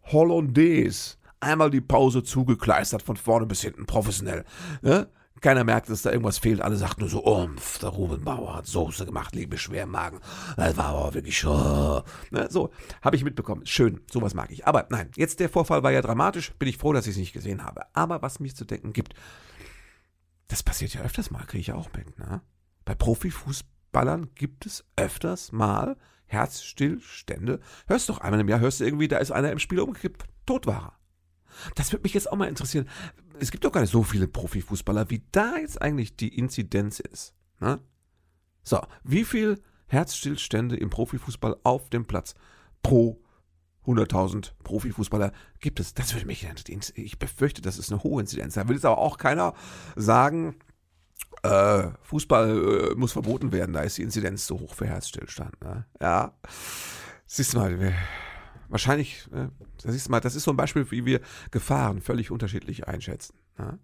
[0.03, 4.43] Hollandaise einmal die Pause zugekleistert, von vorne bis hinten, professionell.
[4.81, 5.07] Ne?
[5.41, 6.61] Keiner merkte, dass da irgendwas fehlt.
[6.61, 10.19] Alle sagten nur so, umpf, der Rubenbauer hat Soße gemacht, liebe Schwermagen.
[10.55, 12.03] Das war aber wirklich schon.
[12.31, 13.65] Ne, so, habe ich mitbekommen.
[13.65, 14.65] Schön, sowas mag ich.
[14.65, 16.53] Aber nein, jetzt der Vorfall war ja dramatisch.
[16.53, 17.81] Bin ich froh, dass ich es nicht gesehen habe.
[17.93, 19.13] Aber was mich zu denken gibt,
[20.47, 22.17] das passiert ja öfters mal, kriege ich auch mit.
[22.17, 22.41] Ne?
[22.85, 27.59] Bei Profifußballern gibt es öfters mal Herzstillstände.
[27.87, 30.65] Hörst doch einmal im Jahr, hörst du irgendwie, da ist einer im Spiel umgekippt, tot
[30.67, 30.93] war er.
[31.75, 32.87] Das würde mich jetzt auch mal interessieren.
[33.39, 37.33] Es gibt doch gar nicht so viele Profifußballer, wie da jetzt eigentlich die Inzidenz ist.
[37.59, 37.79] Ne?
[38.63, 42.35] So, wie viel Herzstillstände im Profifußball auf dem Platz
[42.83, 43.21] pro
[43.85, 45.93] 100.000 Profifußballer gibt es?
[45.93, 46.81] Das würde mich interessieren.
[46.95, 48.55] Ich befürchte, das ist eine hohe Inzidenz.
[48.55, 49.53] Da will jetzt aber auch keiner
[49.95, 50.55] sagen,
[51.43, 55.61] äh, Fußball äh, muss verboten werden, da ist die Inzidenz so hoch für Herzstillstand.
[55.61, 55.85] Ne?
[56.01, 56.33] Ja,
[57.25, 57.93] siehst du mal,
[58.69, 59.47] wahrscheinlich, äh,
[59.83, 63.35] das ist mal, das ist so ein Beispiel, wie wir Gefahren völlig unterschiedlich einschätzen.
[63.57, 63.77] Ja?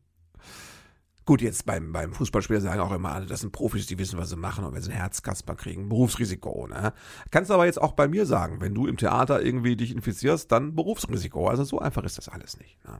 [1.26, 4.30] Gut, jetzt beim, beim Fußballspieler sagen auch immer alle, das sind Profis, die wissen, was
[4.30, 6.67] sie machen und wenn sie ein Herzkasper kriegen, Berufsrisiko.
[6.67, 6.91] Ne?
[7.32, 10.52] Kannst du aber jetzt auch bei mir sagen, wenn du im Theater irgendwie dich infizierst,
[10.52, 11.48] dann Berufsrisiko.
[11.48, 12.78] Also so einfach ist das alles nicht.
[12.86, 13.00] Ne?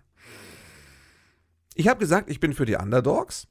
[1.76, 3.48] Ich habe gesagt, ich bin für die Underdogs.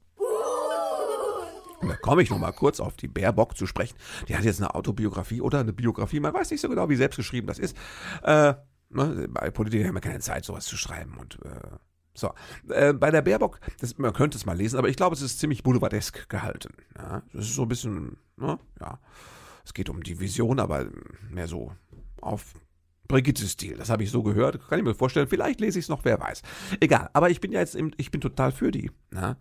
[1.87, 3.95] Da komme ich noch mal kurz auf die Baerbock zu sprechen.
[4.27, 7.47] Die hat jetzt eine Autobiografie oder eine Biografie, man weiß nicht so genau, wie selbstgeschrieben
[7.47, 7.75] das ist.
[8.23, 8.53] Äh,
[8.89, 11.17] ne, bei Politikern haben wir keine Zeit, sowas zu schreiben.
[11.17, 11.77] Und äh,
[12.13, 12.33] so,
[12.69, 15.39] äh, bei der Baerbock, das, man könnte es mal lesen, aber ich glaube, es ist
[15.39, 16.73] ziemlich boulevardesk gehalten.
[16.97, 17.23] Ja?
[17.33, 18.99] Das ist so ein bisschen, ne, ja,
[19.65, 20.87] es geht um die Vision, aber
[21.29, 21.71] mehr so
[22.21, 22.53] auf
[23.07, 23.77] Brigitte-Stil.
[23.77, 25.27] Das habe ich so gehört, kann ich mir vorstellen.
[25.27, 26.41] Vielleicht lese ich es noch, wer weiß.
[26.79, 28.91] Egal, aber ich bin ja jetzt, im, ich bin total für die.
[29.11, 29.37] Ne?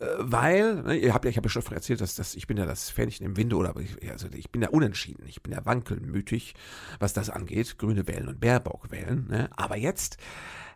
[0.00, 2.66] Weil, ne, ihr habt ja, ich habe ja schon erzählt, dass, dass ich bin ja
[2.66, 6.54] das Fähnchen im Winde oder ich, also ich bin ja unentschieden, ich bin ja wankelmütig,
[7.00, 9.26] was das angeht, Grüne wählen und Baerbock wählen.
[9.28, 9.50] Ne?
[9.56, 10.16] Aber jetzt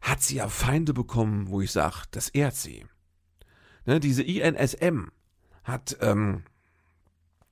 [0.00, 2.84] hat sie ja Feinde bekommen, wo ich sage, das ehrt sie.
[3.84, 5.10] Ne, diese INSM
[5.62, 6.42] hat ähm,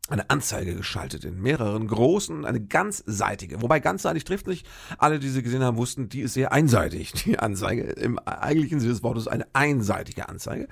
[0.09, 3.63] eine Anzeige geschaltet in mehreren großen, eine ganzseitige.
[3.63, 4.67] Wobei ganzseitig trifft nicht.
[4.99, 7.13] Alle, die sie gesehen haben, wussten, die ist sehr einseitig.
[7.13, 10.67] Die Anzeige im eigentlichen Sinne des Wortes eine einseitige Anzeige.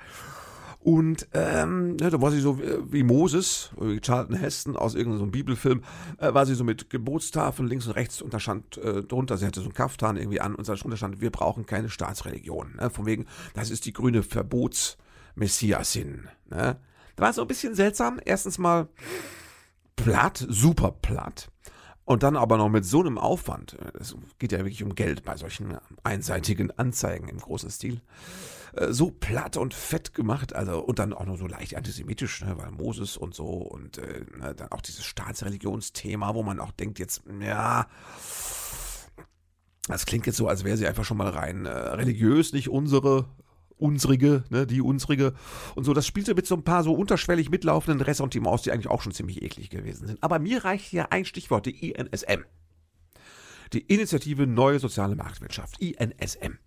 [0.81, 5.83] Und ähm, ja, da war sie so wie, Moses, wie Charlton Heston aus irgendeinem Bibelfilm,
[6.19, 9.45] äh, war sie so mit Gebotstafeln links und rechts und da stand äh, drunter, sie
[9.45, 12.77] hatte so einen Kaftan irgendwie an und da stand, wir brauchen keine Staatsreligion.
[12.77, 12.89] Ne?
[12.89, 16.29] Von wegen, das ist die grüne Verbotsmessiasin.
[16.49, 16.77] Ne?
[17.17, 18.21] Da war so ein bisschen seltsam.
[18.23, 18.87] Erstens mal
[19.97, 21.51] platt, super platt.
[22.05, 23.77] Und dann aber noch mit so einem Aufwand.
[23.99, 28.01] Es geht ja wirklich um Geld bei solchen einseitigen Anzeigen im großen Stil.
[28.73, 32.55] Äh, so platt und fett gemacht, also und dann auch noch so leicht antisemitisch, ne,
[32.57, 36.99] weil Moses und so und äh, ne, dann auch dieses Staatsreligionsthema, wo man auch denkt
[36.99, 37.87] jetzt, ja,
[39.87, 43.25] das klingt jetzt so, als wäre sie einfach schon mal rein äh, religiös, nicht unsere
[43.77, 45.33] unsrige, ne, die unsrige
[45.75, 45.93] und so.
[45.93, 49.41] Das spielte mit so ein paar so unterschwellig mitlaufenden Ressentiments, die eigentlich auch schon ziemlich
[49.41, 50.21] eklig gewesen sind.
[50.21, 52.43] Aber mir reicht ja ein Stichwort, die INSM.
[53.71, 56.57] Die Initiative Neue Soziale Marktwirtschaft, INSM.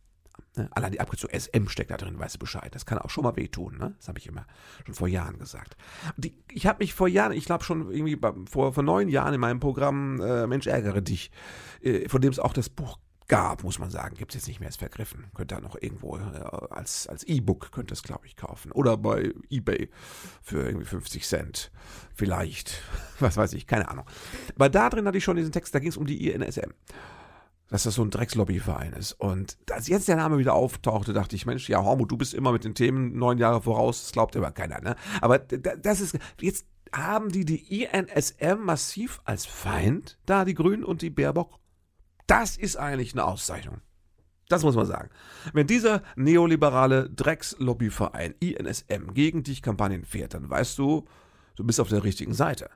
[0.57, 0.69] Ne?
[0.73, 2.75] Allein die Abkürzung SM steckt da drin, weißt du Bescheid.
[2.75, 3.95] Das kann auch schon mal wehtun, ne?
[3.99, 4.47] Das habe ich immer
[4.85, 5.77] schon vor Jahren gesagt.
[6.17, 8.19] Die, ich habe mich vor Jahren, ich glaube schon irgendwie
[8.51, 11.31] vor, vor neun Jahren in meinem Programm äh, Mensch ärgere dich,
[11.83, 14.15] äh, von dem es auch das Buch gab, muss man sagen.
[14.17, 15.31] Gibt es jetzt nicht mehr, ist vergriffen.
[15.35, 16.21] Könnt ihr noch irgendwo äh,
[16.71, 18.73] als, als E-Book, könnt ihr es, glaube ich, kaufen.
[18.73, 19.89] Oder bei Ebay
[20.43, 21.71] für irgendwie 50 Cent.
[22.15, 22.83] Vielleicht.
[23.21, 24.05] Was weiß ich, keine Ahnung.
[24.55, 26.73] Aber da drin hatte ich schon diesen Text, da ging es um die INSM
[27.73, 29.15] dass das so ein Dreckslobbyverein ist.
[29.15, 32.53] Und als jetzt der Name wieder auftauchte, dachte ich, Mensch, ja, Hormut, du bist immer
[32.53, 34.95] mit den Themen neun Jahre voraus, das glaubt aber keiner, ne?
[35.23, 41.01] Aber das ist, jetzt haben die die INSM massiv als Feind, da die Grünen und
[41.01, 41.59] die Baerbock.
[42.27, 43.81] Das ist eigentlich eine Auszeichnung.
[44.51, 45.09] Das muss man sagen.
[45.55, 51.07] Wenn dieser neoliberale Dreckslobbyverein INSM gegen dich Kampagnen fährt, dann weißt du,
[51.57, 52.69] du bist auf der richtigen Seite.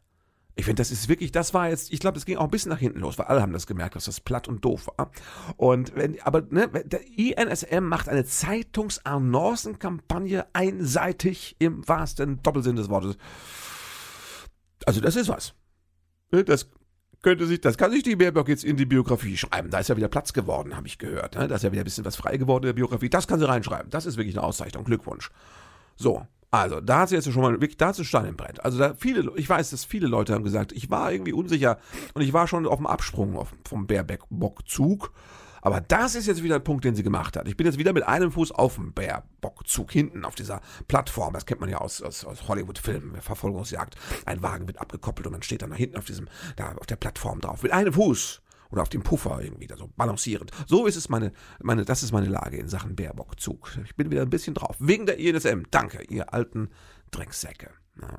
[0.59, 2.71] Ich finde, das ist wirklich, das war jetzt, ich glaube, das ging auch ein bisschen
[2.71, 5.11] nach hinten los, weil alle haben das gemerkt, dass das platt und doof war.
[5.59, 13.19] Und wenn, aber ne, der INSM macht eine Zeitungs-Annoncen-Kampagne einseitig im wahrsten Doppelsinn des Wortes.
[14.87, 15.53] Also das ist was.
[16.33, 16.71] Ne, das
[17.21, 19.69] könnte sich, das kann sich die Baerbock jetzt in die Biografie schreiben.
[19.69, 21.35] Da ist ja wieder Platz geworden, habe ich gehört.
[21.35, 21.49] Ne?
[21.49, 23.11] Da ist ja wieder ein bisschen was frei geworden in der Biografie.
[23.11, 23.91] Das kann sie reinschreiben.
[23.91, 24.85] Das ist wirklich eine Auszeichnung.
[24.85, 25.31] Glückwunsch.
[25.97, 28.65] So, also, da hat sie jetzt schon mal wirklich, da hat sie Stein im Brett.
[28.65, 31.79] Also, da viele, ich weiß, dass viele Leute haben gesagt, ich war irgendwie unsicher
[32.15, 35.13] und ich war schon auf dem Absprung auf, vom Bärbockzug.
[35.67, 37.49] Aber das ist jetzt wieder ein Punkt, den sie gemacht hat.
[37.49, 41.35] Ich bin jetzt wieder mit einem Fuß auf dem Bärbockzug hinten auf dieser Plattform.
[41.35, 43.97] Das kennt man ja aus, aus, aus Hollywood-Filmen, Verfolgungsjagd.
[44.27, 46.95] Ein Wagen wird abgekoppelt und man steht dann da hinten auf diesem, da auf der
[46.95, 47.65] Plattform drauf.
[47.65, 48.43] Mit einem Fuß
[48.77, 50.51] oder auf dem Puffer irgendwie, so balancierend.
[50.67, 53.79] So ist es meine, meine, das ist meine Lage in Sachen Baerbock-Zug.
[53.85, 54.77] Ich bin wieder ein bisschen drauf.
[54.79, 55.63] Wegen der INSM.
[55.71, 56.69] Danke, ihr alten
[57.11, 57.71] Drecksäcke.
[58.01, 58.19] Ja.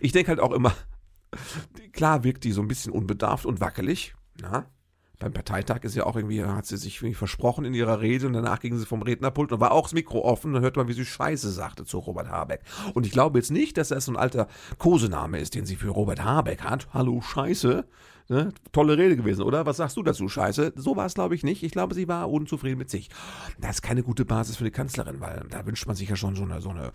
[0.00, 0.74] Ich denke halt auch immer,
[1.92, 4.14] klar wirkt die so ein bisschen unbedarft und wackelig.
[4.40, 4.66] Na?
[5.22, 8.32] Beim Parteitag ist ja auch irgendwie, hat sie sich irgendwie versprochen in ihrer Rede und
[8.32, 10.52] danach ging sie vom Rednerpult und war auch das Mikro offen.
[10.52, 12.62] Dann hört man, wie sie Scheiße sagte zu Robert Habeck.
[12.92, 15.90] Und ich glaube jetzt nicht, dass das so ein alter Kosename ist, den sie für
[15.90, 16.88] Robert Habeck hat.
[16.92, 17.84] Hallo Scheiße.
[18.28, 18.52] Ne?
[18.72, 19.64] Tolle Rede gewesen, oder?
[19.64, 20.72] Was sagst du dazu, Scheiße?
[20.74, 21.62] So war es, glaube ich, nicht.
[21.62, 23.08] Ich glaube, sie war unzufrieden mit sich.
[23.60, 26.34] Das ist keine gute Basis für eine Kanzlerin, weil da wünscht man sich ja schon
[26.34, 26.92] so eine, so eine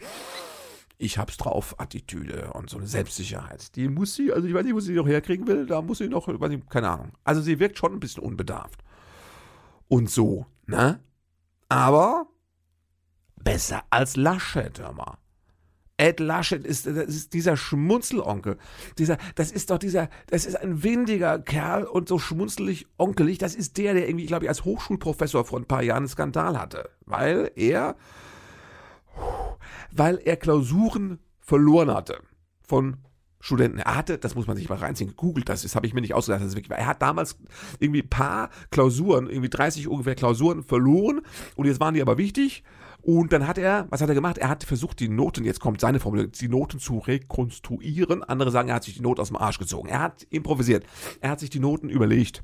[0.97, 3.75] ich hab's drauf Attitüde und so eine Selbstsicherheit.
[3.75, 5.99] Die muss sie, also ich weiß nicht, wo sie die noch herkriegen will, da muss
[5.99, 7.11] sie noch, weiß ich, keine Ahnung.
[7.23, 8.83] Also sie wirkt schon ein bisschen unbedarft.
[9.87, 10.99] Und so, ne?
[11.69, 12.27] Aber
[13.43, 15.17] besser als Laschet, hör mal.
[15.97, 18.57] Ed Laschet ist, das ist dieser Schmunzelonkel.
[18.99, 23.39] Dieser, das ist doch dieser, das ist ein windiger Kerl und so schmunzelig onkelig.
[23.39, 26.59] Das ist der, der irgendwie, glaube ich, als Hochschulprofessor vor ein paar Jahren einen Skandal
[26.59, 26.91] hatte.
[27.05, 27.95] Weil er,
[29.91, 32.19] weil er Klausuren verloren hatte.
[32.61, 32.97] Von
[33.39, 33.79] Studenten.
[33.79, 36.13] Er hatte, das muss man sich mal reinziehen, gegoogelt, das, das habe ich mir nicht
[36.13, 37.37] ausgedacht, das ist wirklich, er hat damals
[37.79, 41.21] irgendwie ein paar Klausuren, irgendwie 30 ungefähr Klausuren verloren
[41.55, 42.63] und jetzt waren die aber wichtig
[43.01, 44.37] und dann hat er, was hat er gemacht?
[44.37, 48.21] Er hat versucht, die Noten, jetzt kommt seine Formel, die Noten zu rekonstruieren.
[48.23, 49.87] Andere sagen, er hat sich die Note aus dem Arsch gezogen.
[49.87, 50.85] Er hat improvisiert.
[51.21, 52.43] Er hat sich die Noten überlegt.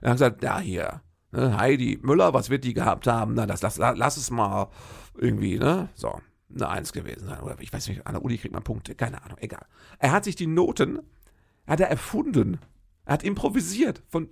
[0.00, 3.34] Er hat gesagt, ja, hier, ne, Heidi Müller, was wird die gehabt haben?
[3.34, 4.68] Na, das, lass, lass es mal
[5.16, 5.88] irgendwie, ne?
[5.94, 6.20] So,
[6.54, 7.40] eine Eins gewesen sein.
[7.40, 8.94] Oder ich weiß nicht, an der Uni kriegt man Punkte.
[8.94, 9.66] Keine Ahnung, egal.
[9.98, 11.00] Er hat sich die Noten,
[11.66, 12.58] hat er erfunden.
[13.04, 14.28] Er hat improvisiert von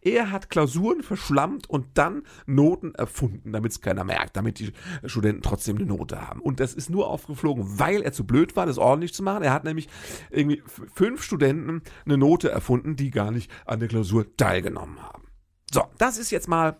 [0.00, 4.72] er hat Klausuren verschlammt und dann Noten erfunden, damit es keiner merkt, damit die
[5.04, 6.40] Studenten trotzdem eine Note haben.
[6.40, 9.42] Und das ist nur aufgeflogen, weil er zu blöd war, das ordentlich zu machen.
[9.42, 9.88] Er hat nämlich
[10.30, 10.62] irgendwie
[10.94, 15.25] fünf Studenten eine Note erfunden, die gar nicht an der Klausur teilgenommen haben.
[15.72, 16.76] So, das ist jetzt mal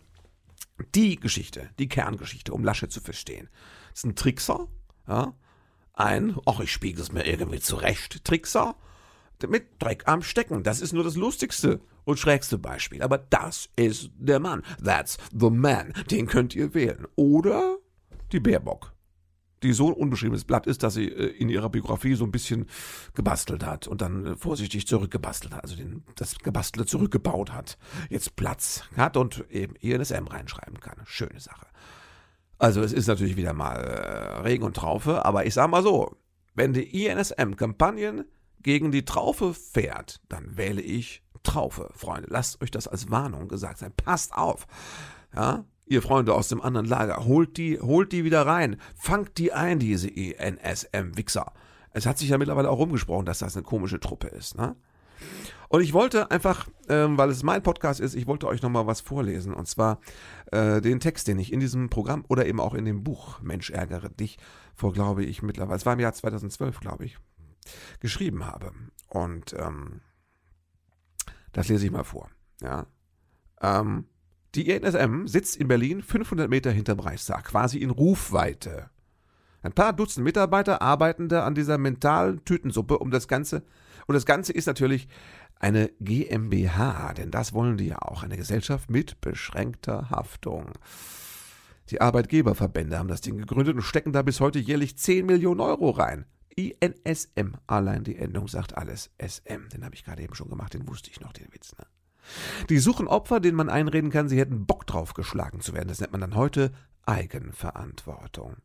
[0.94, 3.48] die Geschichte, die Kerngeschichte, um Lasche zu verstehen.
[3.90, 4.68] Das ist ein Trickser,
[5.08, 5.34] ja,
[5.94, 8.76] ein, ach, ich spiegel es mir irgendwie zurecht, Trickser
[9.46, 10.62] mit Dreck am Stecken.
[10.62, 13.02] Das ist nur das Lustigste und schrägste Beispiel.
[13.02, 14.62] Aber das ist der Mann.
[14.82, 15.92] That's the man.
[16.10, 17.06] Den könnt ihr wählen.
[17.16, 17.76] Oder
[18.32, 18.92] die Baerbock.
[19.62, 22.66] Die so ein unbeschriebenes Blatt ist, dass sie äh, in ihrer Biografie so ein bisschen
[23.14, 27.78] gebastelt hat und dann äh, vorsichtig zurückgebastelt hat, also den, das Gebastelte zurückgebaut hat,
[28.10, 31.00] jetzt Platz hat und eben INSM reinschreiben kann.
[31.04, 31.66] Schöne Sache.
[32.58, 36.16] Also es ist natürlich wieder mal äh, Regen und Traufe, aber ich sag mal so,
[36.54, 38.24] wenn die INSM Kampagnen
[38.62, 42.28] gegen die Traufe fährt, dann wähle ich Traufe, Freunde.
[42.30, 43.92] Lasst euch das als Warnung gesagt sein.
[43.96, 44.66] Passt auf.
[45.34, 48.76] Ja, ihr Freunde aus dem anderen Lager, holt die, holt die wieder rein.
[48.94, 51.52] Fangt die ein, diese ENSM-Wichser.
[51.92, 54.56] Es hat sich ja mittlerweile auch rumgesprochen, dass das eine komische Truppe ist.
[54.56, 54.76] Ne?
[55.68, 59.00] Und ich wollte einfach, ähm, weil es mein Podcast ist, ich wollte euch nochmal was
[59.00, 59.54] vorlesen.
[59.54, 60.00] Und zwar
[60.52, 63.70] äh, den Text, den ich in diesem Programm oder eben auch in dem Buch Mensch
[63.70, 64.38] ärgere dich
[64.74, 67.18] vor, glaube ich, mittlerweile, es war im Jahr 2012, glaube ich,
[68.00, 68.72] geschrieben habe.
[69.08, 70.00] Und ähm,
[71.52, 72.28] das lese ich mal vor.
[72.60, 72.86] Ja.
[73.60, 74.06] Ähm,
[74.56, 78.88] Die INSM sitzt in Berlin 500 Meter hinterm Reichstag, quasi in Rufweite.
[79.60, 83.64] Ein paar Dutzend Mitarbeiter arbeiten da an dieser mentalen Tütensuppe um das Ganze.
[84.06, 85.08] Und das Ganze ist natürlich
[85.60, 90.70] eine GmbH, denn das wollen die ja auch, eine Gesellschaft mit beschränkter Haftung.
[91.90, 95.90] Die Arbeitgeberverbände haben das Ding gegründet und stecken da bis heute jährlich 10 Millionen Euro
[95.90, 96.24] rein.
[96.54, 99.10] INSM, allein die Endung sagt alles.
[99.20, 101.76] SM, den habe ich gerade eben schon gemacht, den wusste ich noch, den Witz.
[101.76, 101.84] Ne?
[102.68, 105.88] Die suchen Opfer, denen man einreden kann, sie hätten Bock drauf geschlagen zu werden.
[105.88, 106.72] Das nennt man dann heute
[107.04, 108.56] Eigenverantwortung.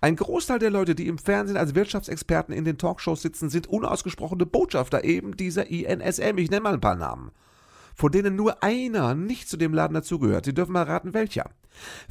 [0.00, 4.46] Ein Großteil der Leute, die im Fernsehen als Wirtschaftsexperten in den Talkshows sitzen, sind unausgesprochene
[4.46, 6.38] Botschafter eben dieser INSM.
[6.38, 7.30] Ich nenne mal ein paar Namen.
[7.94, 10.44] Von denen nur einer nicht zu dem Laden dazugehört.
[10.44, 11.50] Sie dürfen mal raten, welcher.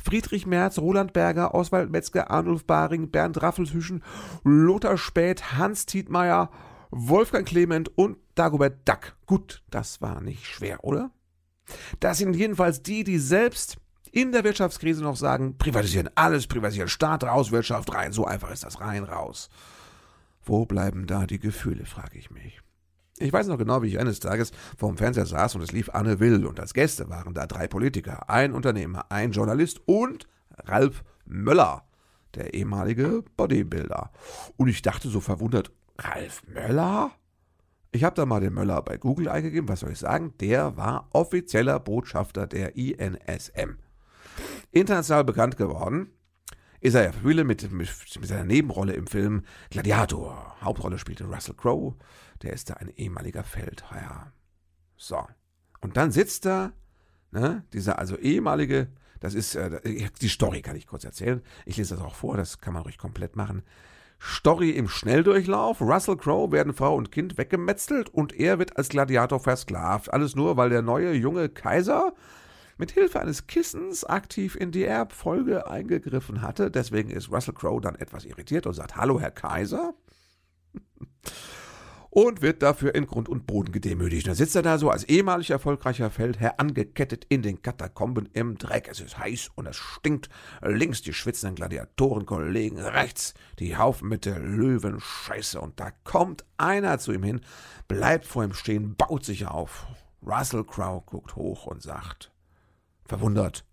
[0.01, 4.03] Friedrich Merz, Roland Berger, Oswald Metzger, Arnulf Baring, Bernd Raffelsüschen,
[4.43, 6.49] Lothar Späth, Hans Tietmeier,
[6.91, 9.15] Wolfgang Clement und Dagobert Duck.
[9.25, 11.11] Gut, das war nicht schwer, oder?
[11.99, 13.77] Das sind jedenfalls die, die selbst
[14.11, 18.63] in der Wirtschaftskrise noch sagen, privatisieren alles, privatisieren Staat raus, Wirtschaft rein, so einfach ist
[18.63, 19.49] das rein raus.
[20.43, 22.61] Wo bleiben da die Gefühle, frage ich mich.
[23.19, 25.89] Ich weiß noch genau, wie ich eines Tages vor dem Fernseher saß und es lief
[25.89, 30.27] Anne Will und als Gäste waren da drei Politiker, ein Unternehmer, ein Journalist und
[30.65, 31.83] Ralf Möller,
[32.35, 34.11] der ehemalige Bodybuilder.
[34.55, 37.11] Und ich dachte so verwundert, Ralf Möller?
[37.91, 40.33] Ich habe da mal den Möller bei Google eingegeben, was soll ich sagen?
[40.39, 43.77] Der war offizieller Botschafter der INSM.
[44.71, 46.11] International bekannt geworden
[46.79, 50.55] ist er ja für viele mit, mit, mit seiner Nebenrolle im Film Gladiator.
[50.61, 51.95] Hauptrolle spielte Russell Crowe
[52.41, 54.31] der ist da ein ehemaliger Feldherr.
[54.95, 55.25] So.
[55.81, 56.73] Und dann sitzt da,
[57.31, 58.87] ne, dieser also ehemalige,
[59.19, 61.41] das ist, äh, die Story kann ich kurz erzählen.
[61.65, 63.63] Ich lese das auch vor, das kann man ruhig komplett machen.
[64.19, 65.81] Story im Schnelldurchlauf.
[65.81, 70.11] Russell Crowe werden Frau und Kind weggemetzelt und er wird als Gladiator versklavt.
[70.11, 72.13] Alles nur, weil der neue junge Kaiser
[72.77, 76.71] mit Hilfe eines Kissens aktiv in die Erbfolge eingegriffen hatte.
[76.71, 79.93] Deswegen ist Russell Crowe dann etwas irritiert und sagt: Hallo, Herr Kaiser
[82.17, 84.25] und wird dafür in Grund und Boden gedemütigt.
[84.25, 88.87] Da sitzt er da so als ehemalig erfolgreicher Feldherr angekettet in den Katakomben im Dreck.
[88.89, 90.27] Es ist heiß und es stinkt.
[90.63, 95.61] Links die schwitzenden Gladiatorenkollegen, rechts die Haufen mit der Löwenscheiße.
[95.61, 97.41] Und da kommt einer zu ihm hin,
[97.87, 99.85] bleibt vor ihm stehen, baut sich auf.
[100.25, 102.31] Russell Crowe guckt hoch und sagt,
[103.05, 103.63] verwundert,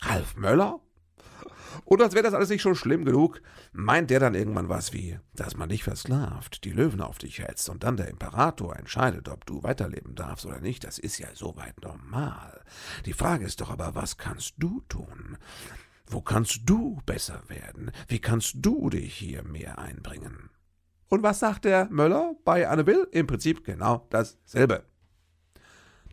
[0.00, 0.80] Ralf Möller?
[1.84, 3.40] Und als wäre das alles nicht schon schlimm genug,
[3.72, 7.68] meint der dann irgendwann was wie, dass man dich versklavt, die Löwen auf dich hetzt
[7.68, 10.84] und dann der Imperator entscheidet, ob du weiterleben darfst oder nicht.
[10.84, 12.62] Das ist ja soweit normal.
[13.04, 15.36] Die Frage ist doch aber, was kannst du tun?
[16.08, 17.90] Wo kannst du besser werden?
[18.08, 20.50] Wie kannst du dich hier mehr einbringen?
[21.08, 23.06] Und was sagt der Möller bei Anne Will?
[23.12, 24.84] Im Prinzip genau dasselbe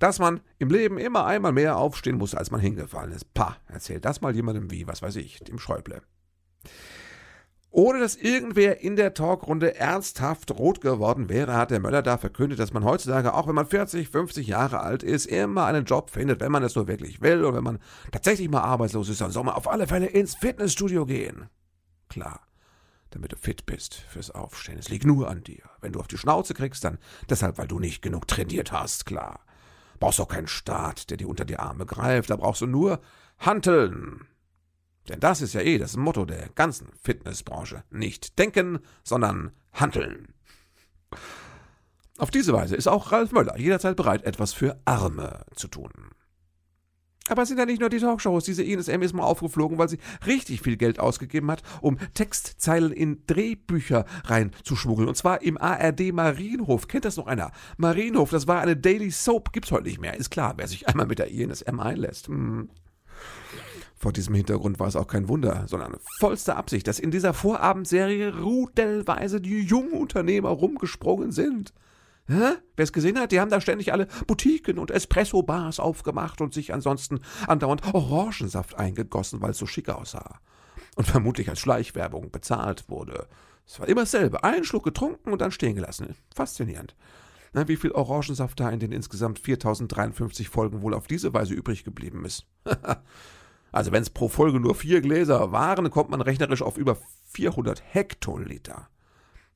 [0.04, 3.34] dass man im Leben immer einmal mehr aufstehen muss, als man hingefallen ist.
[3.34, 6.02] Pah, erzählt das mal jemandem wie, was weiß ich, dem Schäuble.
[7.70, 12.60] Ohne dass irgendwer in der Talkrunde ernsthaft rot geworden wäre, hat der Möller da verkündet,
[12.60, 16.42] dass man heutzutage, auch wenn man 40, 50 Jahre alt ist, immer einen Job findet,
[16.42, 17.80] wenn man es nur wirklich will und wenn man
[18.12, 21.48] tatsächlich mal arbeitslos ist, dann soll man auf alle Fälle ins Fitnessstudio gehen.
[22.10, 22.42] Klar,
[23.12, 24.78] damit du fit bist fürs Aufstehen.
[24.80, 25.64] Es liegt nur an dir.
[25.80, 26.98] Wenn du auf die Schnauze kriegst, dann
[27.30, 29.40] deshalb, weil du nicht genug trainiert hast, klar
[30.00, 33.02] brauchst auch keinen Staat, der dir unter die Arme greift, da brauchst du nur
[33.40, 34.28] Hanteln.
[35.10, 37.84] Denn das ist ja eh das Motto der ganzen Fitnessbranche.
[37.90, 40.34] Nicht denken, sondern handeln.
[42.18, 45.92] Auf diese Weise ist auch Ralf Möller jederzeit bereit, etwas für Arme zu tun.
[47.30, 48.44] Aber es sind ja nicht nur die Talkshows.
[48.44, 53.24] Diese INSM ist mal aufgeflogen, weil sie richtig viel Geld ausgegeben hat, um Textzeilen in
[53.28, 55.08] Drehbücher reinzuschmuggeln.
[55.08, 56.90] Und zwar im ARD Marienhof.
[56.90, 57.52] Kennt das noch einer?
[57.78, 59.54] Marienhof, das war eine Daily Soap.
[59.54, 60.18] Gibt's heute nicht mehr.
[60.18, 62.28] Ist klar, wer sich einmal mit der INSM einlässt.
[62.28, 62.70] Hm.
[63.96, 68.38] Vor diesem Hintergrund war es auch kein Wunder, sondern vollste Absicht, dass in dieser Vorabendserie
[68.38, 71.74] rudelweise die jungen Unternehmer rumgesprungen sind.
[72.28, 76.74] Wer es gesehen hat, die haben da ständig alle Boutiquen und Espresso-Bars aufgemacht und sich
[76.74, 80.40] ansonsten andauernd Orangensaft eingegossen, weil es so schick aussah.
[80.96, 83.28] Und vermutlich als Schleichwerbung bezahlt wurde.
[83.66, 84.44] Es war immer dasselbe.
[84.44, 86.16] Einen Schluck getrunken und dann stehen gelassen.
[86.34, 86.96] Faszinierend.
[87.54, 91.84] Na, wie viel Orangensaft da in den insgesamt 4053 Folgen wohl auf diese Weise übrig
[91.84, 92.46] geblieben ist.
[93.72, 96.98] also wenn es pro Folge nur vier Gläser waren, kommt man rechnerisch auf über
[97.34, 98.90] 400 Hektoliter.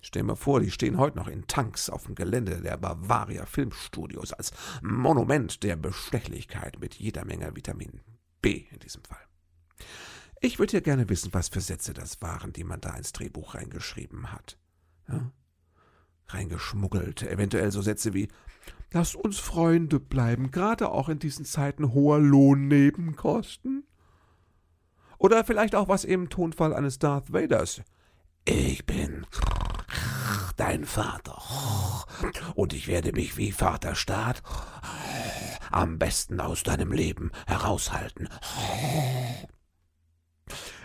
[0.02, 4.34] Stell mir vor, die stehen heute noch in Tanks auf dem Gelände der Bavaria Filmstudios
[4.34, 8.02] als Monument der Bestechlichkeit mit jeder Menge Vitamin
[8.42, 9.18] B in diesem Fall.
[10.40, 13.56] Ich würde ja gerne wissen, was für Sätze das waren, die man da ins Drehbuch
[13.56, 14.58] reingeschrieben hat.
[15.08, 15.32] Ja?
[16.28, 17.24] Reingeschmuggelt.
[17.24, 18.28] Eventuell so Sätze wie
[18.92, 23.86] lasst uns Freunde bleiben, gerade auch in diesen Zeiten hoher Lohnnebenkosten.
[25.18, 27.82] Oder vielleicht auch was im Tonfall eines Darth Vaders.
[28.46, 29.26] Ich bin
[30.58, 31.42] dein Vater.
[32.56, 34.42] Und ich werde mich wie Vaterstaat
[35.72, 38.30] am besten aus deinem Leben heraushalten.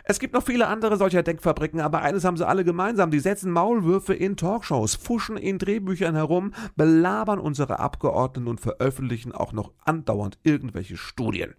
[0.05, 3.11] Es gibt noch viele andere solcher Denkfabriken, aber eines haben sie alle gemeinsam.
[3.11, 9.53] Die setzen Maulwürfe in Talkshows, fuschen in Drehbüchern herum, belabern unsere Abgeordneten und veröffentlichen auch
[9.53, 11.55] noch andauernd irgendwelche Studien.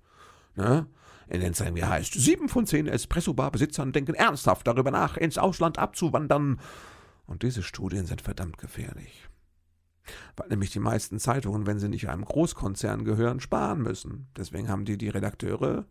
[0.55, 0.87] Ne?
[1.29, 5.79] In den es wie heißt, sieben von zehn Espresso-Bar-Besitzern denken ernsthaft darüber nach, ins Ausland
[5.79, 6.59] abzuwandern.
[7.25, 9.27] Und diese Studien sind verdammt gefährlich.
[10.35, 14.27] Weil nämlich die meisten Zeitungen, wenn sie nicht einem Großkonzern gehören, sparen müssen.
[14.35, 15.85] Deswegen haben die die Redakteure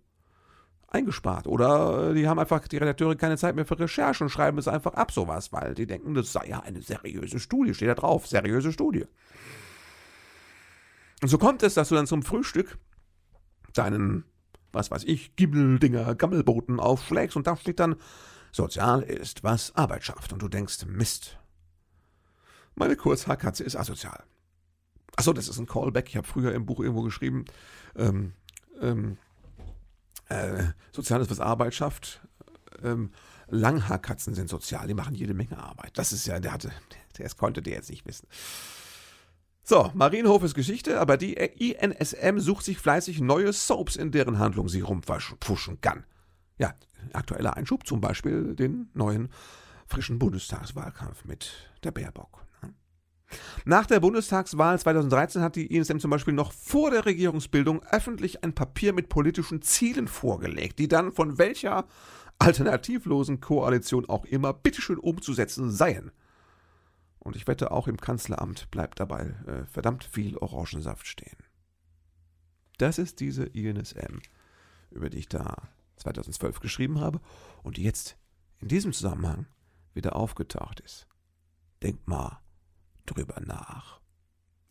[0.88, 1.47] eingespart.
[1.47, 4.68] Oder äh, die haben einfach, die Redakteure keine Zeit mehr für Recherche und schreiben es
[4.68, 8.27] einfach ab, sowas, weil die denken, das sei ja eine seriöse Studie, steht da drauf,
[8.27, 9.07] seriöse Studie.
[11.23, 12.79] Und so kommt es, dass du dann zum Frühstück
[13.73, 14.25] deinen,
[14.73, 17.97] was weiß ich, Gimmeldinger, Gammelboten aufschlägst und da steht dann,
[18.53, 20.33] sozial ist, was Arbeit schafft.
[20.33, 21.38] Und du denkst, Mist.
[22.75, 24.23] Meine Kurzhaarkatze ist asozial.
[25.17, 26.09] Achso, das ist ein Callback.
[26.09, 27.45] Ich habe früher im Buch irgendwo geschrieben,
[27.97, 28.33] ähm,
[28.81, 29.19] ähm,
[30.29, 32.21] äh, Soziales, was Arbeit schafft.
[32.83, 33.11] Ähm,
[33.49, 35.99] Langhaarkatzen sind sozial, die machen jede Menge Arbeit.
[35.99, 36.73] Das ist ja, der hatte,
[37.19, 38.27] das konnte der jetzt nicht wissen.
[39.62, 44.69] So, Marienhof ist Geschichte, aber die INSM sucht sich fleißig neue Soaps, in deren Handlung
[44.69, 46.05] sie rumpfuschen kann.
[46.62, 46.77] Ja,
[47.12, 49.31] aktueller Einschub, zum Beispiel den neuen
[49.88, 52.46] frischen Bundestagswahlkampf mit der Baerbock.
[53.64, 58.55] Nach der Bundestagswahl 2013 hat die ISM zum Beispiel noch vor der Regierungsbildung öffentlich ein
[58.55, 61.85] Papier mit politischen Zielen vorgelegt, die dann von welcher
[62.38, 66.12] alternativlosen Koalition auch immer bitteschön umzusetzen seien.
[67.18, 71.38] Und ich wette, auch im Kanzleramt bleibt dabei äh, verdammt viel Orangensaft stehen.
[72.79, 74.20] Das ist diese INSM,
[74.92, 75.57] über die ich da
[76.03, 77.21] 2012 geschrieben habe
[77.62, 78.17] und jetzt
[78.59, 79.47] in diesem Zusammenhang
[79.95, 81.07] wieder aufgetaucht ist.
[81.83, 82.41] Denkt mal
[83.07, 84.01] drüber nach.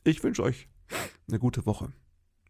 [0.03, 0.67] Ich wünsche euch
[1.27, 1.91] eine gute Woche.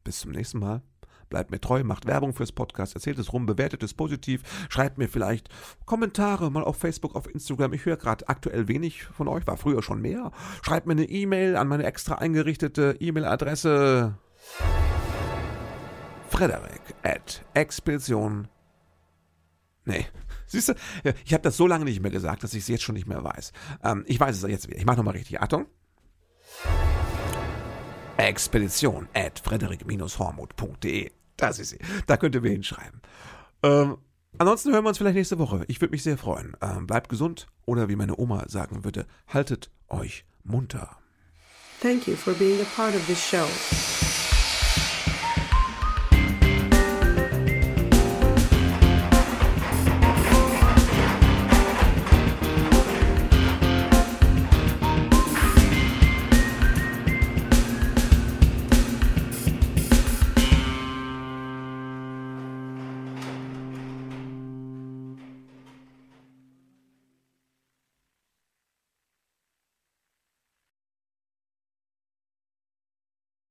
[0.04, 0.82] Bis zum nächsten Mal.
[1.30, 5.08] Bleibt mir treu, macht Werbung fürs Podcast, erzählt es rum, bewertet es positiv, schreibt mir
[5.08, 5.48] vielleicht
[5.86, 7.72] Kommentare mal auf Facebook, auf Instagram.
[7.72, 10.32] Ich höre gerade aktuell wenig von euch, war früher schon mehr.
[10.62, 14.18] Schreibt mir eine E-Mail an meine extra eingerichtete E-Mail-Adresse
[16.28, 18.48] frederik at expedition.
[19.86, 20.06] Nee,
[20.46, 20.74] siehst du,
[21.26, 23.24] ich habe das so lange nicht mehr gesagt, dass ich es jetzt schon nicht mehr
[23.24, 23.52] weiß.
[23.84, 24.78] Ähm, ich weiß es jetzt wieder.
[24.78, 25.42] Ich mache nochmal richtig.
[25.42, 25.66] Achtung.
[28.18, 31.12] Expedition at frederik-hormuth.de.
[31.38, 31.80] Das ist sie.
[32.06, 33.02] Da könnt ihr mir hinschreiben.
[33.64, 33.98] Ähm,
[34.38, 35.66] ansonsten hören wir uns vielleicht nächste Woche.
[35.68, 36.56] Ich würde mich sehr freuen.
[36.62, 40.98] Ähm, bleibt gesund oder wie meine Oma sagen würde, haltet euch munter.
[41.82, 43.48] Thank you for being a part of this show.